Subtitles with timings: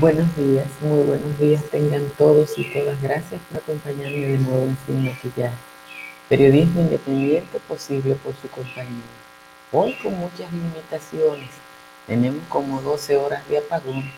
[0.00, 3.02] Buenos días, muy buenos días tengan todos y todas.
[3.02, 5.56] Gracias por acompañarme de nuevo en Sin Maquillaje.
[6.28, 9.02] Periodismo independiente posible por su compañía.
[9.72, 11.50] Hoy con muchas limitaciones.
[12.06, 14.08] Tenemos como 12 horas de apagón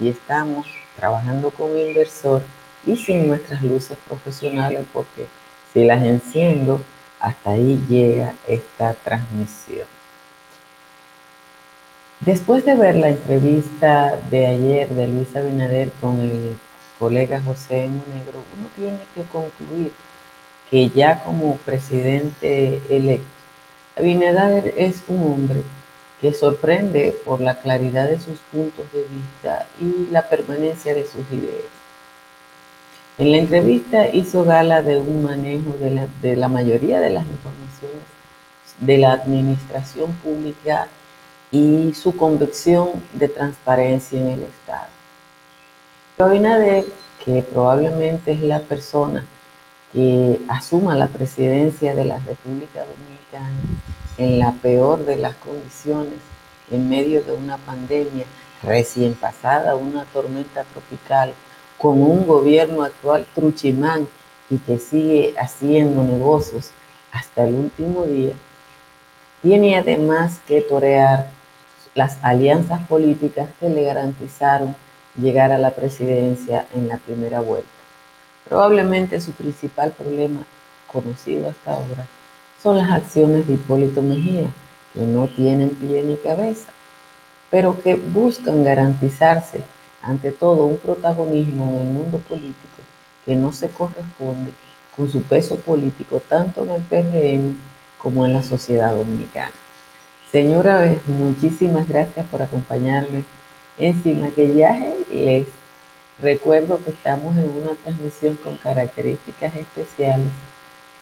[0.00, 2.42] y estamos trabajando con inversor
[2.84, 5.28] y sin nuestras luces profesionales porque
[5.72, 6.80] si las enciendo,
[7.20, 9.97] hasta ahí llega esta transmisión.
[12.20, 16.56] Después de ver la entrevista de ayer de Luis Abinader con el
[16.98, 19.92] colega José Monegro, uno tiene que concluir
[20.68, 23.24] que ya como presidente electo,
[23.96, 25.62] Abinader es un hombre
[26.20, 31.22] que sorprende por la claridad de sus puntos de vista y la permanencia de sus
[31.30, 31.70] ideas.
[33.18, 37.24] En la entrevista hizo gala de un manejo de la, de la mayoría de las
[37.24, 38.02] informaciones
[38.80, 40.88] de la administración pública
[41.50, 44.88] y su convicción de transparencia en el Estado.
[46.18, 46.84] Abinader,
[47.24, 49.24] que probablemente es la persona
[49.92, 53.56] que asuma la presidencia de la República Dominicana
[54.18, 56.18] en la peor de las condiciones,
[56.70, 58.24] en medio de una pandemia
[58.62, 61.32] recién pasada, una tormenta tropical,
[61.78, 64.08] con un gobierno actual truchimán
[64.50, 66.72] y que sigue haciendo negocios
[67.12, 68.34] hasta el último día,
[69.42, 71.37] tiene además que torear
[71.98, 74.76] las alianzas políticas que le garantizaron
[75.20, 77.68] llegar a la presidencia en la primera vuelta.
[78.48, 80.42] Probablemente su principal problema,
[80.86, 82.06] conocido hasta ahora,
[82.62, 84.48] son las acciones de Hipólito Mejía,
[84.94, 86.68] que no tienen pie ni cabeza,
[87.50, 89.64] pero que buscan garantizarse
[90.00, 92.78] ante todo un protagonismo en el mundo político
[93.26, 94.52] que no se corresponde
[94.96, 97.56] con su peso político tanto en el PRM
[97.98, 99.50] como en la sociedad dominicana.
[100.30, 103.24] Señora, muchísimas gracias por acompañarme
[103.78, 104.94] en Sin Maquillaje.
[105.10, 105.46] Les
[106.20, 110.28] recuerdo que estamos en una transmisión con características especiales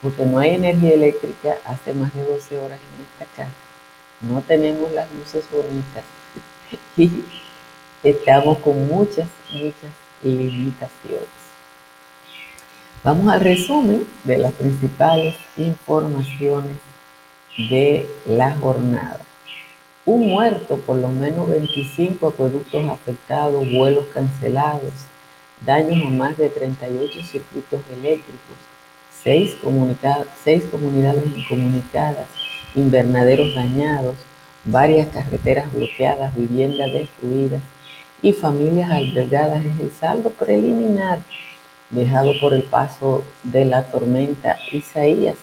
[0.00, 3.50] porque no hay energía eléctrica hace más de 12 horas en esta casa.
[4.20, 6.04] No tenemos las luces bonitas
[6.96, 7.10] y
[8.04, 9.90] estamos con muchas, muchas
[10.22, 11.26] limitaciones.
[13.02, 16.76] Vamos al resumen de las principales informaciones
[17.56, 19.20] de la jornada.
[20.04, 24.92] Un muerto, por lo menos 25 acueductos afectados, vuelos cancelados,
[25.64, 28.56] daños a más de 38 circuitos eléctricos,
[29.22, 29.56] seis,
[30.44, 32.26] seis comunidades incomunicadas,
[32.74, 34.14] invernaderos dañados,
[34.64, 37.62] varias carreteras bloqueadas, viviendas destruidas
[38.22, 41.20] y familias albergadas es el saldo preliminar
[41.90, 45.36] dejado por el paso de la tormenta Isaías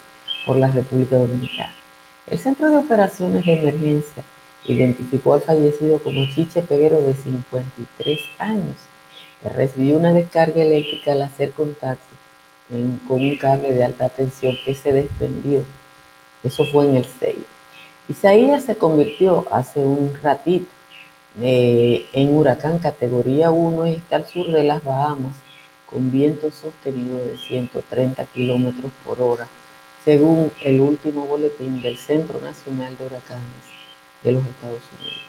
[0.46, 1.83] por la República Dominicana.
[2.26, 4.24] El Centro de Operaciones de Emergencia
[4.64, 8.78] identificó al fallecido como Chiche Peguero de 53 años,
[9.42, 12.16] que recibió una descarga eléctrica al hacer contacto
[13.10, 15.66] con un cable de alta tensión que se desprendió.
[16.46, 17.36] Eso fue en el 6.
[18.08, 20.68] Isaías se convirtió hace un ratito
[21.42, 25.36] eh, en huracán categoría 1 y está al sur de las Bahamas
[25.86, 29.48] con viento sostenido de 130 kilómetros por hora
[30.04, 33.64] según el último boletín del Centro Nacional de Huracanes
[34.22, 35.22] de los Estados Unidos.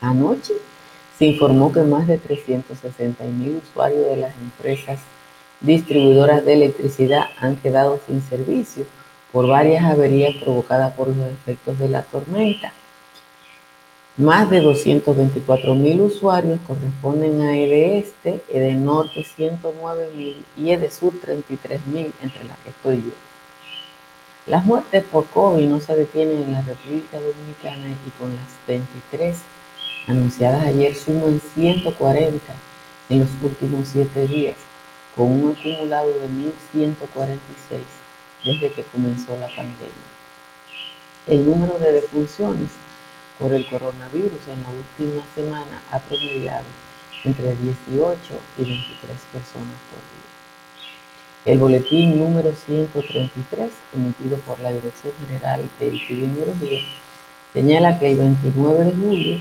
[0.00, 0.54] Anoche
[1.18, 5.00] se informó que más de 360 mil usuarios de las empresas
[5.60, 8.86] distribuidoras de electricidad han quedado sin servicio
[9.30, 12.72] por varias averías provocadas por los efectos de la tormenta.
[14.16, 18.42] Más de 224 mil usuarios corresponden a EDESTE,
[18.76, 23.29] Norte 109 mil y EDESUR 33 mil, entre las que estoy yo.
[24.50, 29.38] Las muertes por COVID no se detienen en la República Dominicana y con las 23
[30.08, 32.52] anunciadas ayer suman 140
[33.10, 34.56] en los últimos 7 días,
[35.14, 36.26] con un acumulado de
[36.74, 37.78] 1.146
[38.44, 40.10] desde que comenzó la pandemia.
[41.28, 42.70] El número de defunciones
[43.38, 46.66] por el coronavirus en la última semana ha promediado
[47.22, 48.18] entre 18
[48.58, 50.09] y 23 personas por.
[51.46, 56.80] El boletín número 133, emitido por la Dirección General de Epidemiología,
[57.54, 59.38] señala que el 29 de julio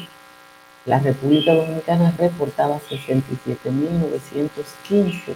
[0.85, 5.35] la República Dominicana reportaba 67.915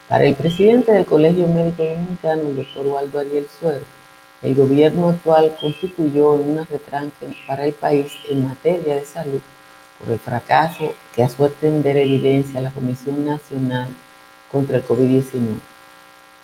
[0.07, 3.83] Para el presidente del Colegio Médico Dominicano, el doctor Waldo Ariel Suero,
[4.41, 9.41] el gobierno actual constituyó una retranque para el país en materia de salud
[9.99, 13.89] por el fracaso que a su entender evidencia la Comisión Nacional
[14.49, 15.59] contra el COVID-19.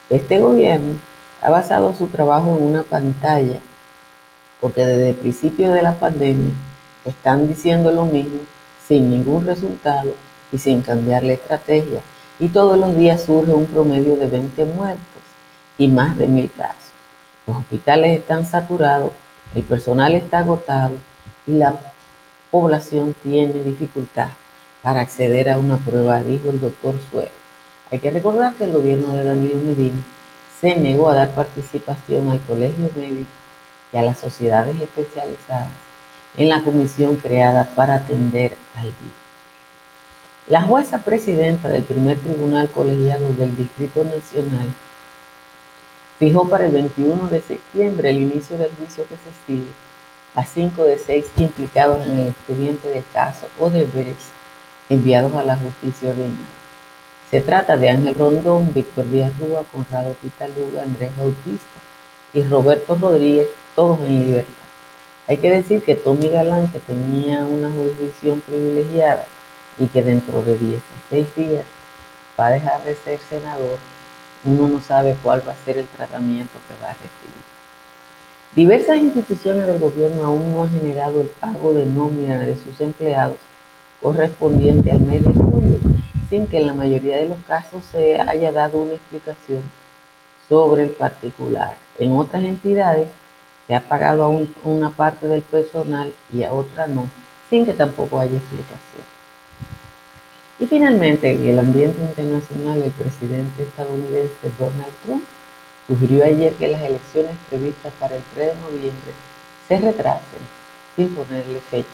[0.09, 0.95] Este gobierno
[1.41, 3.61] ha basado su trabajo en una pantalla
[4.61, 6.53] porque desde el principio de la pandemia
[7.03, 8.39] están diciendo lo mismo
[8.87, 10.13] sin ningún resultado
[10.51, 12.01] y sin cambiar la estrategia.
[12.39, 15.01] Y todos los días surge un promedio de 20 muertos
[15.77, 16.91] y más de mil casos.
[17.47, 19.11] Los hospitales están saturados,
[19.55, 20.95] el personal está agotado
[21.47, 21.75] y la
[22.51, 24.29] población tiene dificultad
[24.83, 27.31] para acceder a una prueba, dijo el doctor Suero.
[27.91, 30.01] Hay que recordar que el gobierno de Danilo Medina
[30.59, 33.40] se negó a dar participación al colegio médico
[33.91, 35.69] y a las sociedades especializadas
[36.37, 39.21] en la comisión creada para atender al virus.
[40.47, 44.67] La jueza presidenta del primer tribunal colegiado del Distrito Nacional
[46.19, 49.71] fijó para el 21 de septiembre el inicio del juicio que se sigue
[50.35, 54.15] a cinco de seis implicados en el expediente de caso o deberes
[54.89, 56.45] enviados a la justicia ordinaria.
[57.29, 61.80] Se trata de Ángel Rondón, Víctor Díaz Rúa, Conrado Pitaluga, Andrés Bautista
[62.33, 64.53] y Roberto Rodríguez, todos en libertad.
[65.27, 69.25] Hay que decir que Tommy Galán, tenía una jurisdicción privilegiada
[69.77, 71.65] y que dentro de 16 días
[72.39, 73.77] va a dejar de ser senador,
[74.43, 77.41] uno no sabe cuál va a ser el tratamiento que va a recibir.
[78.55, 83.37] Diversas instituciones del gobierno aún no han generado el pago de nómina de sus empleados
[84.01, 85.79] correspondiente al mes de julio,
[86.29, 89.61] sin que en la mayoría de los casos se haya dado una explicación
[90.49, 91.77] sobre el particular.
[91.99, 93.07] En otras entidades
[93.67, 97.09] se ha pagado a una parte del personal y a otra no,
[97.49, 99.03] sin que tampoco haya explicación.
[100.59, 105.23] Y finalmente, en el ambiente internacional, el presidente estadounidense Donald Trump
[105.87, 109.11] sugirió ayer que las elecciones previstas para el 3 de noviembre
[109.67, 110.41] se retrasen
[110.95, 111.87] sin ponerle fecha,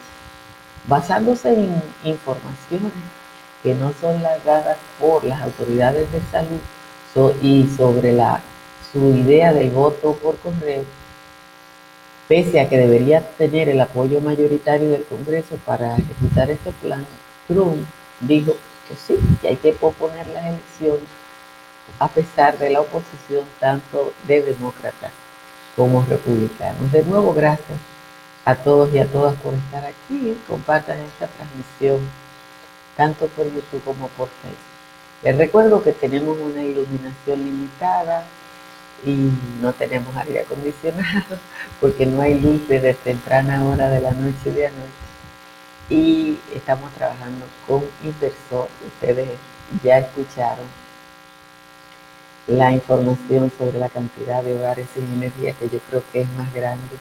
[0.86, 2.92] basándose en informaciones
[3.62, 6.60] que no son las dadas por las autoridades de salud
[7.42, 8.40] y sobre la,
[8.92, 10.84] su idea del voto por correo,
[12.26, 17.06] pese a que debería tener el apoyo mayoritario del Congreso para ejecutar este plan,
[17.46, 17.86] Trump
[18.20, 18.52] dijo
[18.88, 21.08] que sí, que hay que posponer las elecciones
[21.98, 25.12] a pesar de la oposición tanto de demócratas
[25.76, 26.92] como republicanos.
[26.92, 27.78] De nuevo, gracias
[28.44, 30.38] a todos y a todas por estar aquí.
[30.46, 32.00] Compartan esta transmisión
[32.96, 34.58] tanto por YouTube como por Facebook.
[35.22, 38.24] Les recuerdo que tenemos una iluminación limitada
[39.04, 39.30] y
[39.60, 41.38] no tenemos aire acondicionado
[41.80, 45.08] porque no hay luz desde temprana hora de la noche y de anoche.
[45.90, 48.68] Y estamos trabajando con inversor.
[48.86, 49.28] Ustedes
[49.82, 50.66] ya escucharon
[52.46, 56.52] la información sobre la cantidad de hogares sin energía, que yo creo que es más
[56.52, 56.96] grande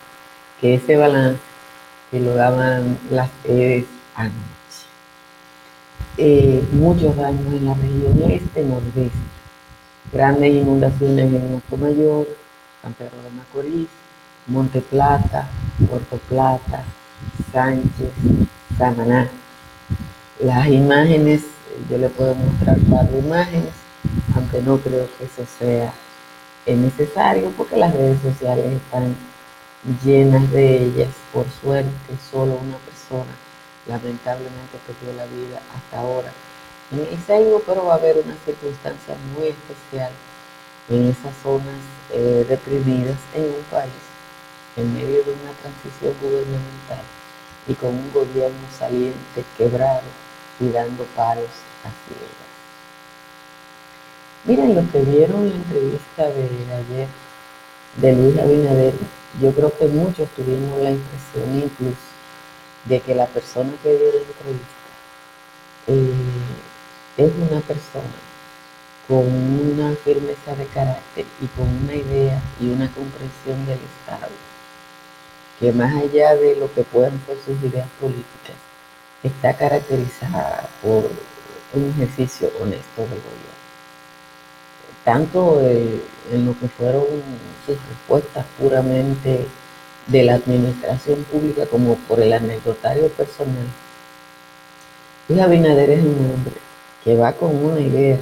[0.60, 1.42] que ese balance
[2.12, 3.86] que lo daban las EDES
[4.16, 4.38] anoche.
[6.18, 9.12] Eh, muchos daños en la región este, nordeste,
[10.12, 12.28] grandes inundaciones en Mayor,
[12.82, 13.88] San Pedro de Macorís,
[14.48, 15.48] Monte Plata,
[15.90, 16.84] Puerto Plata,
[17.52, 18.12] Sánchez,
[18.78, 19.30] Samaná.
[20.40, 21.42] Las imágenes,
[21.90, 23.74] yo le puedo mostrar de imágenes
[24.36, 25.94] aunque no creo que eso sea
[26.66, 29.16] necesario porque las redes sociales están
[30.04, 31.10] llenas de ellas.
[31.34, 31.92] Por suerte,
[32.30, 33.32] solo una persona
[33.88, 36.32] lamentablemente perdió la vida hasta ahora
[36.92, 40.12] en el Seibo, pero va a haber una circunstancia muy especial
[40.90, 41.80] en esas zonas
[42.14, 43.92] eh, reprimidas en un país
[44.78, 47.04] en medio de una transición gubernamental
[47.68, 50.04] y con un gobierno saliente quebrado
[50.60, 51.50] y dando paros
[51.84, 52.48] a ciegas.
[54.46, 57.08] Miren, los que vieron la entrevista de ayer
[57.98, 58.94] de Luis Abinader,
[59.42, 61.98] yo creo que muchos tuvimos la impresión incluso
[62.86, 64.78] de que la persona que dio la entrevista
[65.88, 66.14] eh,
[67.18, 68.06] es una persona
[69.08, 74.32] con una firmeza de carácter y con una idea y una comprensión del Estado,
[75.60, 78.56] que más allá de lo que puedan ser sus ideas políticas,
[79.24, 81.10] está caracterizada por
[81.74, 83.58] un ejercicio honesto del gobierno
[85.08, 87.06] tanto en lo que fueron
[87.66, 89.48] sus respuestas puramente
[90.06, 93.68] de la administración pública como por el anecdotario personal.
[95.30, 96.67] Luis Abinader es un hombre
[97.08, 98.18] que va con una idea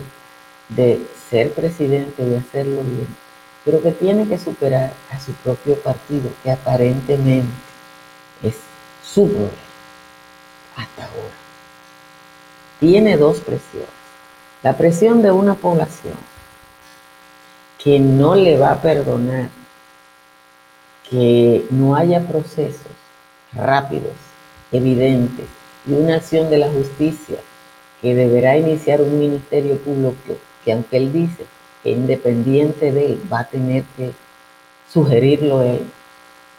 [0.70, 3.08] de ser presidente, de hacerlo bien,
[3.64, 7.50] pero que tiene que superar a su propio partido, que aparentemente
[8.44, 8.54] es
[9.04, 9.52] su problema
[10.76, 11.34] hasta ahora.
[12.80, 13.90] Tiene dos presiones.
[14.62, 16.18] La presión de una población
[17.84, 19.50] que no le va a perdonar
[21.10, 22.92] que no haya procesos
[23.52, 24.14] rápidos,
[24.72, 25.48] evidentes,
[25.88, 27.38] y una acción de la justicia
[28.02, 31.46] que deberá iniciar un ministerio público que aunque él dice
[31.84, 34.12] que independiente de él va a tener que
[34.92, 35.86] sugerirlo él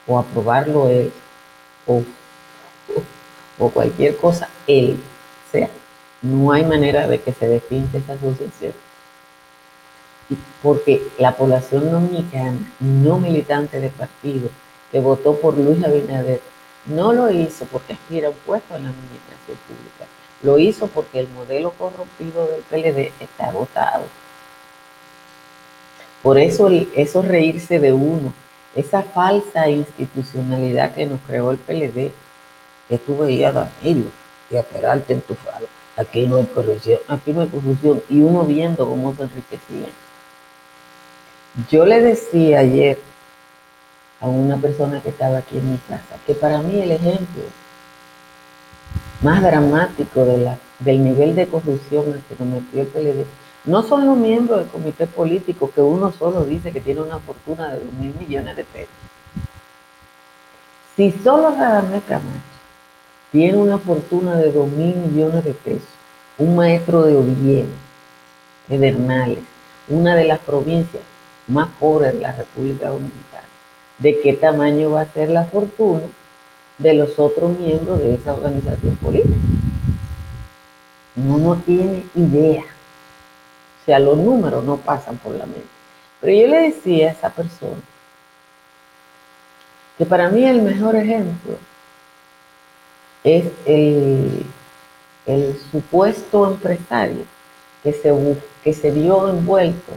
[0.06, 1.12] o aprobarlo él
[1.86, 2.02] o,
[3.58, 4.98] o, cualquier cosa él
[5.50, 5.68] sea.
[6.22, 8.72] No hay manera de que se define esa sucesión.
[10.62, 14.48] Porque la población dominicana, no militante de partido,
[14.90, 16.40] que votó por Luis Abinader,
[16.86, 20.06] no lo hizo porque aspira un puesto en la administración pública.
[20.42, 24.04] Lo hizo porque el modelo corrompido del PLD está agotado.
[26.22, 28.32] Por eso eso reírse de uno,
[28.74, 32.10] esa falsa institucionalidad que nos creó el PLD,
[32.88, 34.10] que tú veías a Danilo
[34.50, 35.66] y a Peralta entufado.
[35.96, 38.02] Aquí no hay corrupción, aquí no hay corrupción.
[38.08, 39.90] Y uno viendo cómo se enriquecían.
[41.70, 42.98] Yo le decía ayer
[44.20, 47.42] a una persona que estaba aquí en mi casa que para mí el ejemplo
[49.22, 53.26] más dramático de la, del nivel de corrupción al que nos metió el PLD
[53.66, 57.72] no son los miembros del comité político que uno solo dice que tiene una fortuna
[57.72, 58.94] de dos mil millones de pesos.
[60.94, 62.40] Si solo Radamés Camacho
[63.32, 65.88] tiene una fortuna de dos mil millones de pesos,
[66.38, 67.66] un maestro de Oviedo,
[68.68, 69.42] Pedernales,
[69.88, 71.02] una de las provincias
[71.48, 73.48] más pobres de la República Dominicana,
[73.98, 76.02] de qué tamaño va a ser la fortuna
[76.78, 79.34] de los otros miembros de esa organización política.
[81.16, 82.64] Uno no tiene idea
[83.86, 85.68] sea, los números no pasan por la mente.
[86.20, 87.80] Pero yo le decía a esa persona
[89.96, 91.56] que para mí el mejor ejemplo
[93.24, 94.44] es el,
[95.70, 97.24] supuesto empresario
[97.82, 98.12] que se,
[98.62, 99.92] que se vio envuelto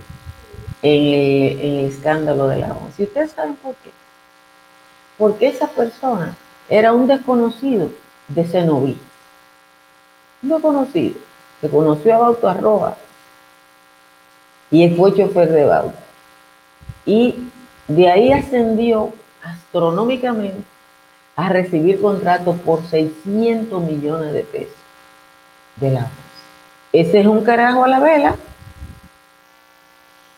[0.81, 2.91] en el, escándalo de la ONU.
[2.95, 3.91] Si ustedes saben por qué.
[5.17, 6.35] Porque esa persona
[6.69, 7.89] era un desconocido
[8.27, 8.97] de Cenoví.
[10.43, 11.15] Un desconocido
[11.59, 12.95] que conoció a Bauto Arroba
[14.71, 15.99] y fue chofer de bauta.
[17.05, 17.49] Y
[17.87, 19.11] de ahí ascendió
[19.43, 20.63] astronómicamente
[21.35, 24.75] a recibir contratos por 600 millones de pesos
[25.77, 26.07] de la
[26.91, 28.35] Ese es un carajo a la vela.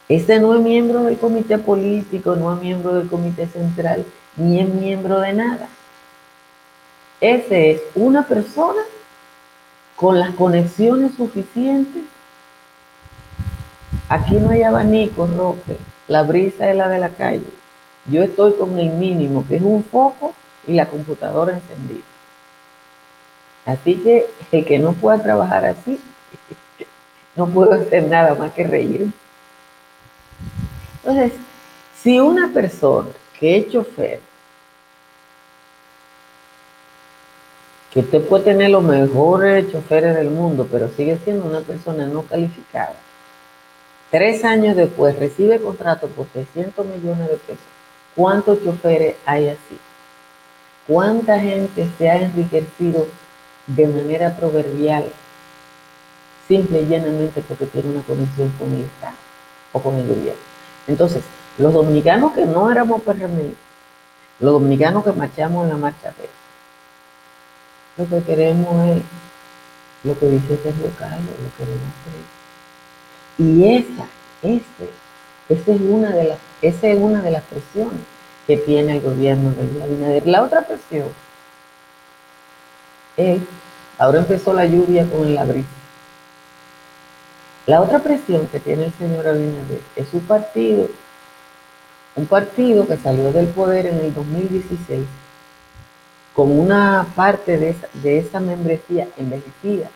[0.07, 4.67] Ese no es miembro del comité político, no es miembro del comité central, ni es
[4.67, 5.69] miembro de nada.
[7.21, 8.81] Ese es una persona
[9.95, 12.03] con las conexiones suficientes
[14.11, 15.77] Aquí no hay abanico, Roque.
[16.09, 17.47] La brisa es la de la calle.
[18.07, 20.33] Yo estoy con el mínimo, que es un foco
[20.67, 22.03] y la computadora encendida.
[23.65, 25.97] Así que el que no pueda trabajar así,
[27.37, 29.13] no puedo hacer nada más que reír.
[30.97, 31.31] Entonces,
[32.01, 34.19] si una persona que es chofer,
[37.91, 42.23] que usted puede tener los mejores choferes del mundo, pero sigue siendo una persona no
[42.23, 42.95] calificada,
[44.11, 47.63] Tres años después recibe contrato por 600 millones de pesos.
[48.13, 49.79] ¿Cuántos choferes hay así?
[50.85, 53.07] ¿Cuánta gente se ha enriquecido
[53.67, 55.05] de manera proverbial,
[56.45, 59.15] simple y llanamente porque tiene una conexión con el Estado
[59.71, 60.41] o con el gobierno?
[60.87, 61.23] Entonces,
[61.57, 63.53] los dominicanos que no éramos PRM,
[64.41, 66.29] los dominicanos que marchamos en la marcha de
[68.01, 69.03] lo que queremos es
[70.03, 72.41] lo que dice Sergio Carlos, lo que queremos creer
[73.41, 74.07] y esa,
[74.43, 78.01] esa es una de las, esa es una de las presiones
[78.45, 80.27] que tiene el gobierno de Abinader.
[80.27, 81.07] La otra presión
[83.17, 83.41] es,
[83.97, 85.67] ahora empezó la lluvia con la brisa.
[87.65, 90.87] La otra presión que tiene el señor Abinader es su partido,
[92.15, 95.05] un partido que salió del poder en el 2016
[96.33, 99.89] con una parte de esa, de esa membresía envejecida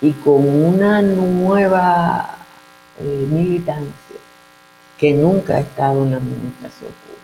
[0.00, 2.38] y con una nueva
[3.00, 4.16] eh, militancia
[4.98, 7.18] que nunca ha estado en la administración pública.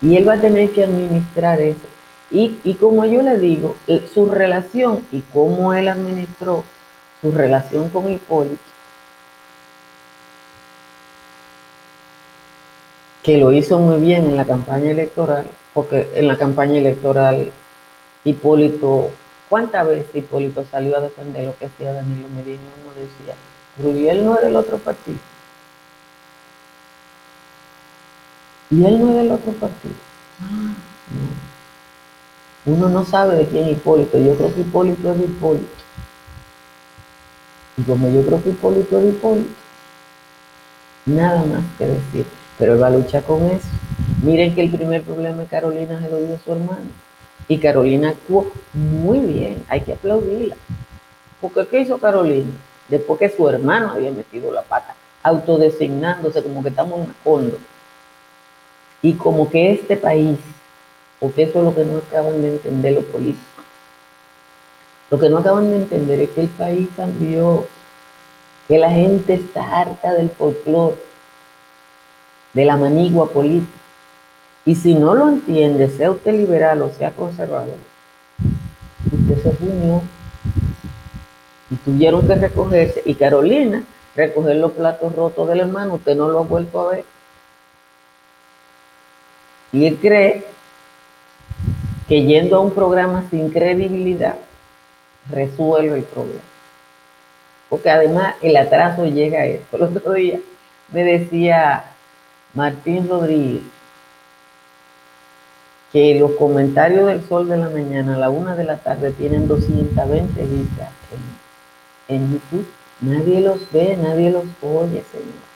[0.00, 1.86] Y él va a tener que administrar eso.
[2.30, 3.76] Y, y como yo le digo,
[4.12, 6.62] su relación y cómo él administró
[7.22, 8.62] su relación con Hipólito,
[13.28, 17.52] que lo hizo muy bien en la campaña electoral, porque en la campaña electoral
[18.24, 19.10] Hipólito,
[19.50, 22.62] ¿cuántas veces Hipólito salió a defender lo que hacía Danilo Medina?
[22.82, 25.18] Uno decía, él no es del otro partido.
[28.70, 29.94] Y él no es del otro partido.
[32.64, 34.16] Uno no sabe de quién Hipólito.
[34.16, 35.68] Yo creo que Hipólito es Hipólito.
[37.76, 39.50] Y como yo creo que Hipólito es Hipólito,
[41.04, 42.37] nada más que decir.
[42.58, 43.68] Pero él va a luchar con eso.
[44.22, 46.90] Miren que el primer problema de Carolina se lo dio su hermano.
[47.46, 50.56] Y Carolina actuó muy bien, hay que aplaudirla.
[51.40, 52.50] Porque ¿qué hizo Carolina?
[52.88, 57.58] Después que su hermano había metido la pata, autodesignándose como que estamos en fondo.
[59.00, 60.38] Y como que este país,
[61.20, 63.46] porque eso es lo que no acaban de entender los políticos,
[65.10, 67.66] lo que no acaban de entender es que el país cambió,
[68.66, 70.96] que la gente está harta del folclore,
[72.52, 73.78] de la manigua política.
[74.64, 77.76] Y si no lo entiende, sea usted liberal o sea conservador,
[79.10, 80.02] usted se unió
[81.70, 83.02] y tuvieron que recogerse.
[83.04, 83.82] Y Carolina,
[84.14, 87.04] recoger los platos rotos del hermano, usted no lo ha vuelto a ver.
[89.72, 90.44] Y él cree
[92.08, 94.36] que yendo a un programa sin credibilidad,
[95.30, 96.40] resuelve el problema.
[97.68, 99.76] Porque además el atraso llega a esto.
[99.76, 100.40] El otro día
[100.90, 101.84] me decía
[102.54, 103.62] Martín Rodríguez
[105.92, 109.48] que los comentarios del sol de la mañana a la una de la tarde tienen
[109.48, 110.90] 220 vistas
[112.08, 112.66] en, YouTube.
[113.00, 115.48] Nadie los ve, nadie los oye, Señor.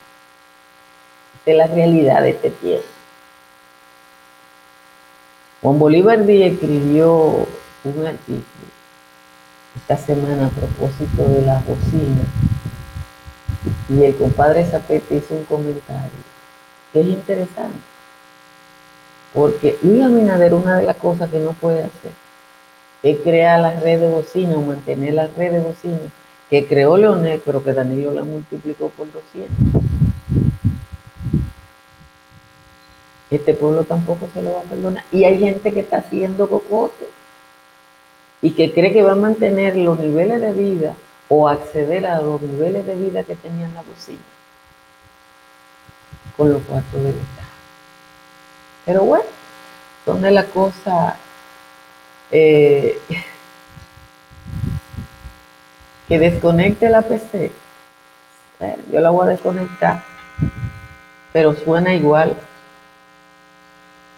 [1.35, 2.85] Esta es la realidad de este tiempo.
[5.61, 7.45] Juan Bolívar Díaz escribió
[7.83, 8.43] un artículo
[9.75, 12.21] esta semana a propósito de la bocina
[13.89, 16.32] y el compadre Zapete hizo un comentario
[16.93, 17.79] es interesante.
[19.33, 22.11] Porque Luis Abinader una de las cosas que no puede hacer
[23.01, 25.99] es crear la red de bocina o mantener la red de bocina
[26.49, 29.83] que creó Leonel pero que Danilo la multiplicó por 200
[33.35, 35.03] este pueblo tampoco se lo va a perdonar.
[35.11, 37.07] Y hay gente que está haciendo cocote
[38.41, 40.93] y que cree que va a mantener los niveles de vida
[41.29, 44.19] o acceder a los niveles de vida que tenían la bocina
[46.37, 47.47] con los cuartos de Estado.
[48.85, 49.25] Pero bueno,
[50.05, 51.15] son de las cosas
[52.31, 52.99] eh,
[56.07, 57.51] que desconecte la PC.
[58.91, 60.03] yo la voy a desconectar,
[61.31, 62.35] pero suena igual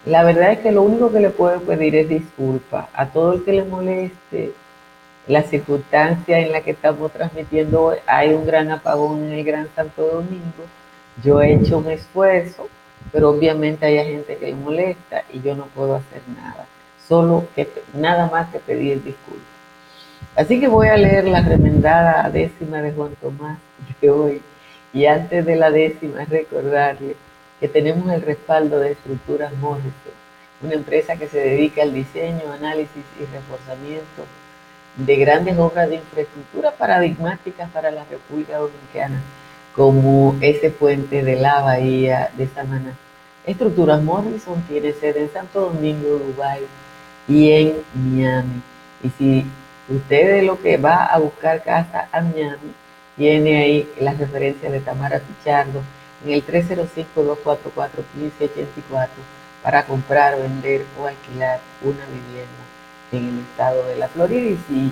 [0.06, 3.44] la verdad es que lo único que le puedo pedir es disculpa a todo el
[3.44, 4.52] que le moleste
[5.26, 7.96] la circunstancia en la que estamos transmitiendo hoy.
[8.06, 10.64] Hay un gran apagón en el Gran Santo Domingo.
[11.22, 12.68] Yo he hecho un esfuerzo,
[13.12, 16.66] pero obviamente hay gente que le molesta y yo no puedo hacer nada.
[17.08, 19.56] Solo que nada más que pedir disculpas.
[20.36, 23.58] Así que voy a leer la remendada décima de Juan Tomás
[24.00, 24.42] de hoy.
[24.92, 27.16] Y antes de la décima, recordarle
[27.60, 29.92] que tenemos el respaldo de Estructuras Morrison,
[30.62, 34.24] una empresa que se dedica al diseño, análisis y reforzamiento
[34.96, 39.20] de grandes obras de infraestructura paradigmáticas para la República Dominicana,
[39.76, 42.96] como ese puente de la bahía de Samaná.
[43.44, 46.62] Estructuras Morrison tiene sede en Santo Domingo, Dubái
[47.28, 48.62] y en Miami.
[49.04, 49.46] Y si
[49.88, 52.72] usted es lo que va a buscar casa a Miami,
[53.16, 55.82] tiene ahí la referencia de Tamara Pichardo,
[56.24, 59.08] en el 305-244-1584
[59.62, 62.64] para comprar, vender o alquilar una vivienda
[63.12, 64.90] en el estado de la Florida y si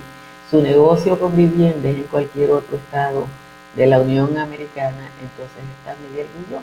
[0.51, 3.27] su negocio con vivienda es en cualquier otro estado
[3.77, 6.63] de la Unión Americana, entonces está Miguel Guillón,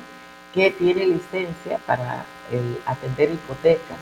[0.54, 2.26] que tiene licencia para
[2.86, 3.98] atender hipotecas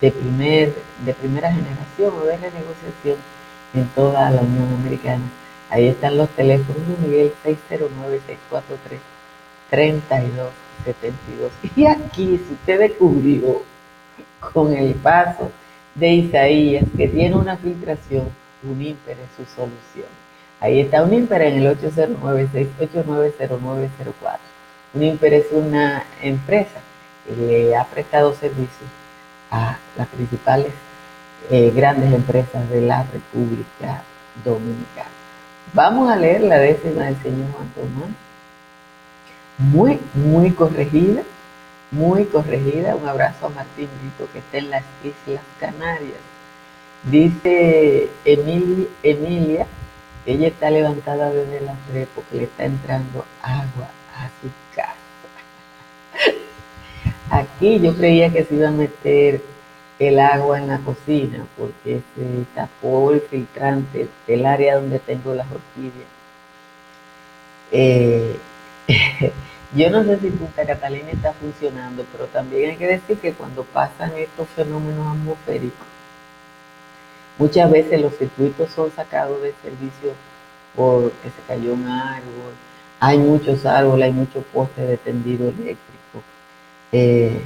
[0.00, 3.16] de, primer, de primera generación o de renegociación
[3.74, 5.24] en toda la Unión Americana.
[5.70, 8.98] Ahí están los teléfonos de Miguel 609-643.
[9.70, 10.50] 32,
[10.84, 11.50] 72.
[11.74, 13.62] Y aquí, si usted descubrió
[14.52, 15.50] con el paso
[15.94, 18.28] de Isaías que tiene una filtración,
[18.62, 18.96] un es
[19.36, 20.23] su solución.
[20.64, 24.38] Ahí está un en el 809-689-0904.
[24.94, 25.02] Un
[25.34, 26.80] es una empresa
[27.26, 28.88] que le ha prestado servicios
[29.50, 30.72] a las principales
[31.50, 34.04] eh, grandes empresas de la República
[34.42, 35.10] Dominicana.
[35.74, 38.08] Vamos a leer la décima del señor Juan Tomás
[39.58, 41.24] muy, muy corregida,
[41.90, 42.96] muy corregida.
[42.96, 46.22] Un abrazo a Martín Brito que está en las Islas Canarias.
[47.02, 49.66] Dice Emilia
[50.26, 54.94] ella está levantada desde las 3 porque le está entrando agua a su casa.
[57.30, 59.42] Aquí yo creía que se iba a meter
[59.98, 65.46] el agua en la cocina porque se tapó el filtrante del área donde tengo las
[65.46, 66.08] orquídeas.
[67.72, 68.38] Eh,
[69.74, 73.64] Yo no sé si Punta Catalina está funcionando, pero también hay que decir que cuando
[73.64, 75.84] pasan estos fenómenos atmosféricos,
[77.38, 80.12] muchas veces los circuitos son sacados de servicio
[80.74, 82.54] porque se cayó un árbol.
[83.00, 86.22] Hay muchos árboles, hay muchos postes de tendido eléctrico.
[86.92, 87.40] Eh,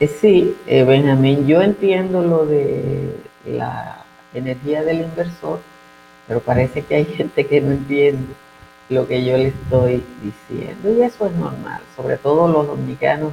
[0.00, 5.60] eh, sí, eh, Benjamín, yo entiendo lo de la energía del inversor,
[6.26, 8.34] pero parece que hay gente que no entiende
[8.88, 10.90] lo que yo le estoy diciendo.
[10.90, 13.32] Y eso es normal, sobre todo los dominicanos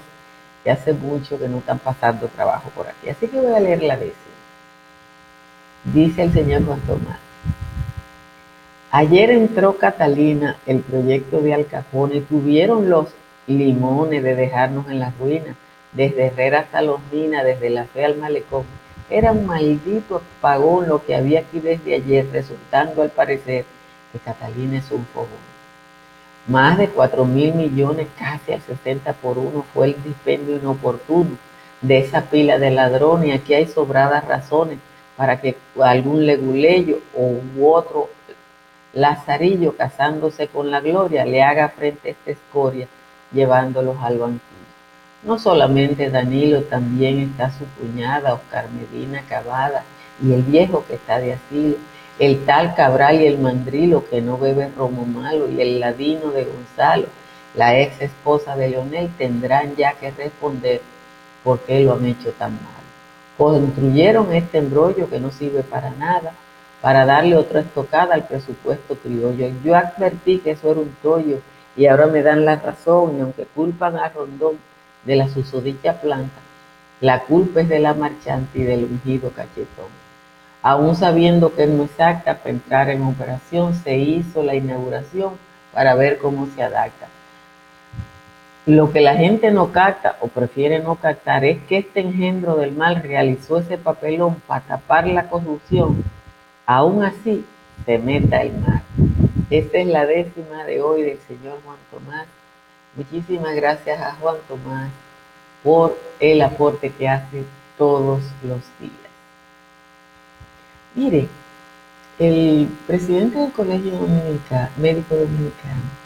[0.64, 3.10] que hace mucho que no están pasando trabajo por aquí.
[3.10, 4.35] Así que voy a leer la décima.
[5.94, 7.20] Dice el señor Juan Tomás.
[8.90, 13.10] Ayer entró Catalina, el proyecto de Alcapone, y tuvieron los
[13.46, 15.56] limones de dejarnos en las ruinas,
[15.92, 18.64] desde Herrera hasta Los Minas, desde la Fe al Malecón.
[19.12, 23.66] Era un maldito apagón lo que había aquí desde ayer, resultando al parecer
[24.12, 25.30] que Catalina es un fogón.
[26.48, 31.38] Más de 4 mil millones, casi al 60 por uno, fue el dispendio inoportuno
[31.82, 33.28] de esa pila de ladrones.
[33.28, 34.80] Y aquí hay sobradas razones
[35.18, 38.10] para que algún leguleyo u otro
[38.94, 42.88] lazarillo casándose con la gloria le haga frente a esta escoria
[43.32, 44.42] llevándolos al banquillo.
[45.24, 49.84] No solamente Danilo, también está su cuñada Oscar Medina Cavada
[50.22, 51.78] y el viejo que está de asilo,
[52.20, 56.46] el tal Cabral y el mandrilo que no bebe romo malo y el ladino de
[56.46, 57.08] Gonzalo,
[57.56, 60.82] la ex esposa de Leonel, tendrán ya que responder
[61.44, 62.75] por qué lo han hecho tan mal
[63.38, 66.34] construyeron este embrollo que no sirve para nada,
[66.82, 69.52] para darle otra estocada al presupuesto criollo.
[69.64, 71.40] Yo advertí que eso era un tollo
[71.76, 74.58] y ahora me dan la razón, y aunque culpan a Rondón
[75.04, 76.40] de la susodicha planta,
[77.02, 79.90] la culpa es de la marchante y del ungido cachetón.
[80.62, 85.34] Aún sabiendo que no es acta para entrar en operación, se hizo la inauguración
[85.74, 87.08] para ver cómo se adapta.
[88.66, 92.72] Lo que la gente no capta o prefiere no captar es que este engendro del
[92.72, 96.04] mal realizó ese papelón para tapar la corrupción.
[96.66, 97.46] Aún así,
[97.86, 98.82] se meta el mal.
[99.52, 102.26] Esta es la décima de hoy del señor Juan Tomás.
[102.96, 104.90] Muchísimas gracias a Juan Tomás
[105.64, 107.44] por el aporte que hace
[107.78, 108.94] todos los días.
[110.96, 111.28] Mire,
[112.18, 113.92] el presidente del Colegio
[114.78, 116.06] Médico Dominicano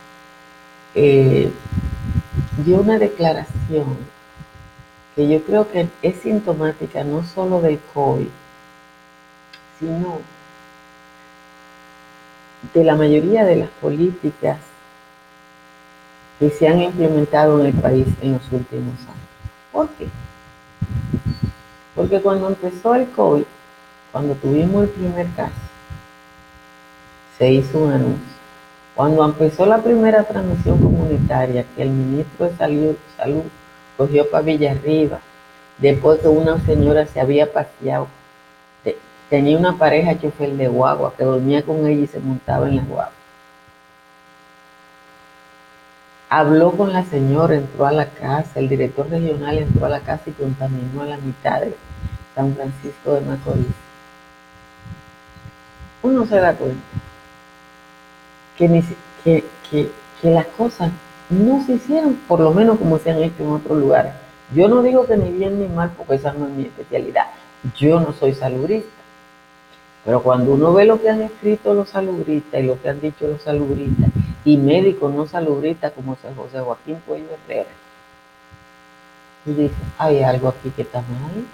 [0.95, 1.51] eh,
[2.63, 3.97] dio una declaración
[5.15, 8.27] que yo creo que es sintomática no solo del COVID,
[9.79, 10.19] sino
[12.73, 14.57] de la mayoría de las políticas
[16.39, 19.29] que se han implementado en el país en los últimos años.
[19.71, 20.07] ¿Por qué?
[21.95, 23.43] Porque cuando empezó el COVID,
[24.11, 25.53] cuando tuvimos el primer caso,
[27.37, 28.38] se hizo un anuncio
[28.99, 33.43] cuando empezó la primera transmisión comunitaria, que el ministro de Salud,
[33.95, 35.21] cogió para Villarriba,
[35.77, 38.09] después que una señora se había paseado,
[39.29, 42.81] tenía una pareja chofer de guagua que dormía con ella y se montaba en la
[42.81, 43.11] guagua.
[46.27, 50.23] Habló con la señora, entró a la casa, el director regional entró a la casa
[50.25, 51.73] y contaminó a la mitad de
[52.35, 53.65] San Francisco de Macorís.
[56.03, 56.83] Uno se da cuenta
[59.23, 59.89] que, que,
[60.21, 60.91] las cosas
[61.29, 64.11] no se hicieron, por lo menos como se han hecho en otros lugares.
[64.53, 67.27] Yo no digo que ni bien ni mal, porque esa no es mi especialidad.
[67.77, 68.89] Yo no soy saludista.
[70.03, 73.27] Pero cuando uno ve lo que han escrito los salubristas y lo que han dicho
[73.27, 74.09] los salubristas
[74.43, 77.69] y médicos no salubristas como José Joaquín Cuello Herrera,
[79.45, 81.45] y dice, hay algo aquí que está mal.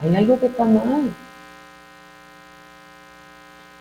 [0.00, 1.10] Hay algo que está mal.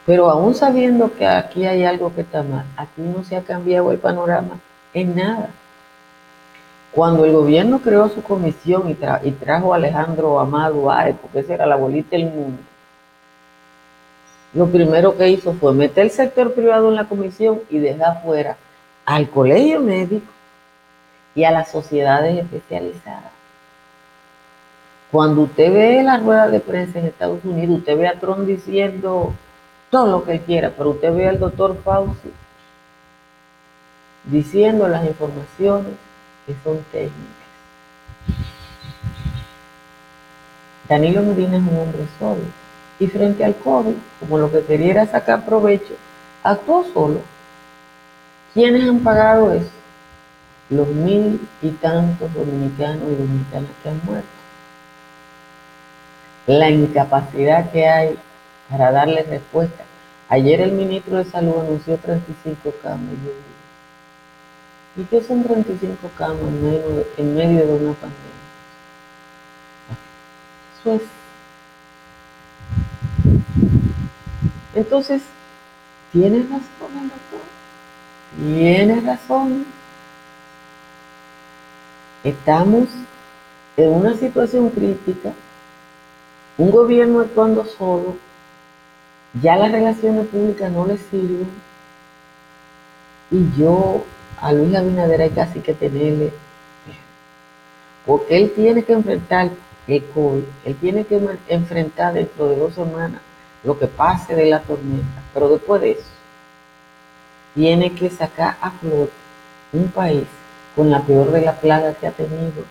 [0.07, 3.91] Pero aún sabiendo que aquí hay algo que está mal, aquí no se ha cambiado
[3.91, 4.57] el panorama
[4.93, 5.49] en nada.
[6.93, 11.65] Cuando el gobierno creó su comisión y, trajo a Alejandro Amado Ae, porque esa era
[11.65, 12.63] la bolita del mundo,
[14.53, 18.55] lo primero que hizo fue meter el sector privado en la comisión y dejar fuera
[19.05, 20.31] al colegio médico
[21.35, 23.33] y a las sociedades especializadas.
[25.11, 29.33] Cuando usted ve la rueda de prensa en Estados Unidos, usted ve a Trump diciendo
[29.89, 32.31] todo lo que él quiera, pero usted ve al doctor Fauci
[34.25, 35.93] diciendo las informaciones
[36.45, 37.47] que son técnicas.
[40.89, 42.41] Danilo Medina es un hombre solo
[42.99, 45.93] y frente al COVID, como lo que quería sacar provecho,
[46.43, 47.21] actuó solo.
[48.53, 49.69] ¿Quiénes han pagado eso?
[50.69, 54.27] Los mil y tantos dominicanos y dominicanas que han muerto.
[56.47, 58.17] La incapacidad que hay
[58.69, 59.83] para darle respuesta.
[60.29, 63.15] Ayer el ministro de Salud anunció 35 camas.
[64.97, 68.37] ¿Y qué son 35 camas en medio, de, una pandemia?
[70.79, 71.01] Eso es.
[74.75, 75.21] Entonces,
[76.11, 77.41] Tiene razón el doctor.
[78.37, 79.65] Tiene razón.
[82.23, 82.87] Estamos
[83.77, 85.33] en una situación crítica,
[86.57, 88.17] un gobierno actuando solo,
[89.41, 91.49] ya las relaciones públicas no le sirven
[93.31, 94.03] y yo
[94.39, 96.31] a Luis Abinader hay casi que tenerle,
[98.05, 99.49] porque él tiene que enfrentar
[99.87, 103.21] el COVID, él tiene que enfrentar dentro de dos semanas
[103.63, 106.09] lo que pase de la tormenta, pero después de eso,
[107.55, 109.11] tiene que sacar a flote
[109.73, 110.25] un país
[110.75, 112.63] con la peor de la plaga que ha tenido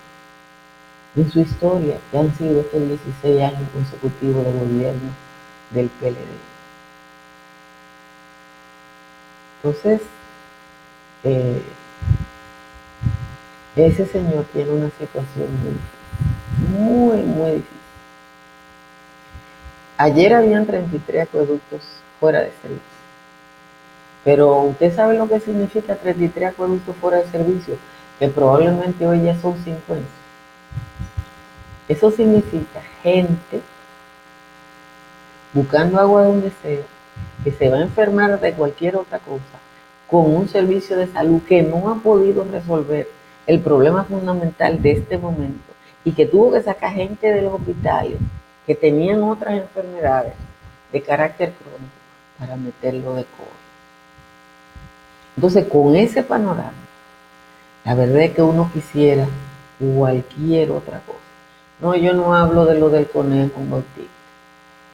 [1.15, 5.09] en su historia, que han sido estos 16 años consecutivos de gobierno
[5.71, 6.56] del PLD.
[9.63, 10.01] Entonces,
[11.23, 11.61] eh,
[13.75, 17.77] ese señor tiene una situación muy, muy, muy difícil.
[19.97, 21.81] Ayer habían 33 acueductos
[22.19, 22.97] fuera de servicio.
[24.23, 27.77] Pero usted sabe lo que significa 33 acueductos fuera de servicio,
[28.19, 30.05] que probablemente hoy ya son 50.
[31.87, 33.61] Eso significa gente
[35.53, 36.81] buscando agua donde sea,
[37.47, 39.57] que se va a enfermar de cualquier otra cosa,
[40.09, 43.07] con un servicio de salud que no ha podido resolver
[43.45, 45.71] el problema fundamental de este momento
[46.03, 48.17] y que tuvo que sacar gente de los hospitales
[48.65, 50.33] que tenían otras enfermedades
[50.91, 51.93] de carácter crónico
[52.37, 53.47] para meterlo de COVID.
[55.37, 56.73] Entonces, con ese panorama,
[57.85, 59.25] la verdad es que uno quisiera
[59.79, 61.17] cualquier otra cosa.
[61.79, 64.16] No, yo no hablo de lo del conejo bautista.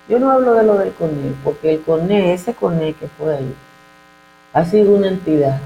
[0.08, 3.56] Yo no hablo de lo del conejo, porque el CONE, ese CONE que fue ahí,
[4.52, 5.60] ha sido una entidad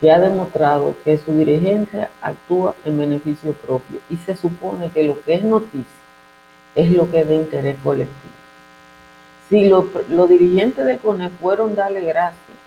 [0.00, 5.20] que ha demostrado que su dirigencia actúa en beneficio propio y se supone que lo
[5.22, 5.86] que es noticia
[6.74, 8.34] es lo que es de interés colectivo.
[9.48, 12.58] Si los dirigentes del CONE fueron darle gracias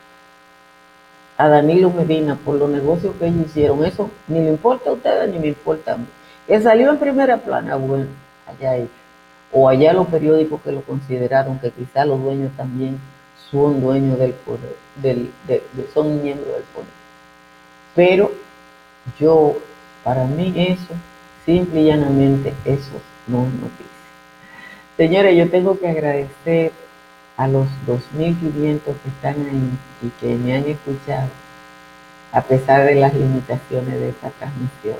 [1.38, 5.30] a Danilo Medina por los negocios que ellos hicieron, eso ni le importa a ustedes
[5.32, 6.06] ni me importa a mí.
[6.48, 8.08] Que salió en primera plana, bueno,
[8.48, 9.05] allá ellos.
[9.58, 13.00] O allá los periódicos que lo consideraron, que quizá los dueños también
[13.50, 14.76] son dueños del poder,
[15.94, 16.89] son miembros del poder.
[17.96, 18.32] Pero
[19.18, 19.56] yo,
[20.04, 20.94] para mí eso,
[21.46, 23.86] simple y llanamente, eso no es noticia.
[24.98, 26.74] Señores, yo tengo que agradecer
[27.38, 31.30] a los 2.500 que están ahí y que me han escuchado,
[32.34, 34.98] a pesar de las limitaciones de esta transmisión.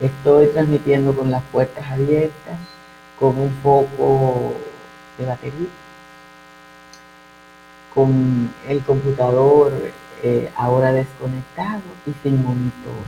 [0.00, 2.58] Estoy transmitiendo con las puertas abiertas,
[3.18, 4.54] con un foco
[5.18, 5.68] de batería,
[7.94, 9.72] con el computador
[10.22, 13.02] eh, ahora desconectado y sin monitor,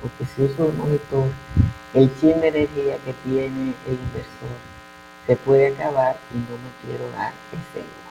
[0.00, 1.28] porque si uso el monitor,
[1.94, 4.76] el chin de energía que tiene el inversor
[5.26, 8.06] se puede acabar y no me quiero dar ese lujo.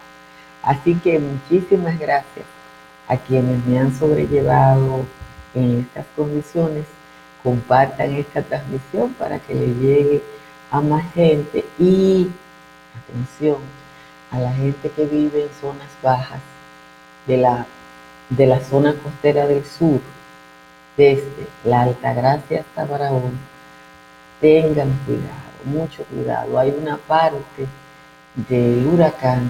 [0.64, 2.46] Así que muchísimas gracias
[3.08, 5.06] a quienes me han sobrellevado
[5.54, 6.86] en estas condiciones
[7.44, 10.24] compartan esta transmisión para que le llegue
[10.72, 12.30] a más gente y,
[13.04, 13.58] atención,
[14.32, 16.40] a la gente que vive en zonas bajas
[17.28, 17.66] de la,
[18.30, 20.02] de la zona costera del sur,
[20.98, 23.38] desde la Altagracia hasta Barahona,
[24.40, 26.58] tengan cuidado, mucho cuidado.
[26.60, 27.68] Hay una parte
[28.36, 29.50] del huracán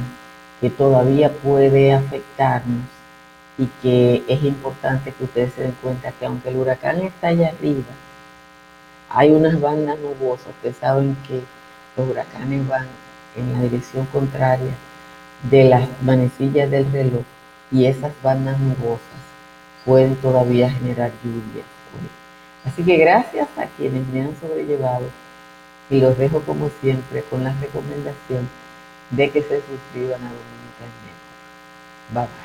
[0.62, 2.86] que todavía puede afectarnos
[3.58, 7.50] y que es importante que ustedes se den cuenta que aunque el huracán está allá
[7.50, 7.84] arriba,
[9.16, 11.42] hay unas bandas nubosas, ustedes saben que
[11.96, 12.86] los huracanes van
[13.38, 14.74] en la dirección contraria
[15.50, 17.24] de las manecillas del reloj
[17.72, 19.00] y esas bandas nubosas
[19.86, 21.66] pueden todavía generar lluvias.
[22.66, 25.06] Así que gracias a quienes me han sobrellevado
[25.90, 28.50] y los dejo como siempre con la recomendación
[29.12, 32.14] de que se suscriban a Dominican Network.
[32.14, 32.45] Bye bye.